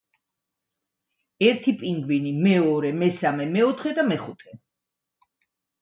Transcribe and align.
ერთი 1.49 1.75
პინგვინი, 1.83 2.33
მეორე, 2.47 2.93
მესამე, 3.05 3.49
მეოთხე 3.55 3.97
და 4.01 4.11
მეხუთე. 4.13 4.61